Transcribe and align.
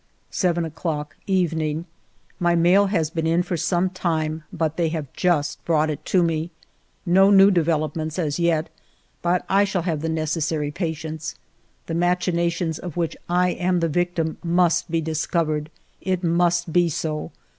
7 0.31 0.65
o'clock, 0.65 1.15
evening. 1.27 1.85
My 2.39 2.55
mail 2.55 2.87
has 2.87 3.11
been 3.11 3.27
in 3.27 3.43
for 3.43 3.55
some 3.55 3.91
time, 3.91 4.43
but 4.51 4.75
they 4.75 4.89
have 4.89 5.13
just 5.13 5.63
brought 5.63 5.91
it 5.91 6.03
to 6.05 6.23
me. 6.23 6.49
No 7.05 7.29
new 7.29 7.51
develop 7.51 7.95
ments 7.95 8.17
as 8.17 8.39
yet; 8.39 8.71
but 9.21 9.45
I 9.47 9.63
shall 9.63 9.83
have 9.83 10.01
the 10.01 10.09
necessary 10.09 10.71
patience. 10.71 11.35
The 11.85 11.93
machinations 11.93 12.79
of 12.79 12.97
which 12.97 13.15
I 13.29 13.49
am 13.49 13.79
the 13.79 13.87
victim 13.89 14.39
must 14.43 14.89
be 14.89 15.01
discovered; 15.01 15.69
it 16.01 16.23
must 16.23 16.73
be 16.73 16.89
so. 16.89 17.31